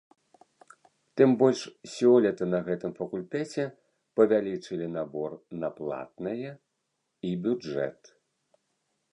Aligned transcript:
Тым 1.15 1.33
больш 1.41 1.61
сёлета 1.95 2.43
на 2.53 2.59
гэтым 2.71 2.91
факультэце 3.01 3.63
павялічылі 4.21 4.87
набор 4.97 5.39
на 5.65 5.69
платнае 5.79 6.51
і 7.31 7.39
бюджэт. 7.45 7.99